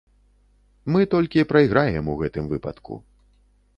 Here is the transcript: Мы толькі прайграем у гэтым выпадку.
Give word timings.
Мы 0.95 1.01
толькі 1.13 1.45
прайграем 1.53 2.05
у 2.15 2.19
гэтым 2.23 2.45
выпадку. 2.55 3.01